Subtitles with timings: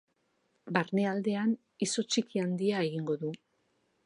[0.77, 1.53] Barnealdean
[1.87, 3.37] izotz txiki-handia egingo du.